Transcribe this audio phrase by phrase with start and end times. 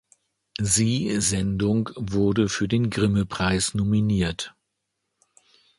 [0.59, 4.55] Sie Sendung wurde für den Grimme-Preis nominiert.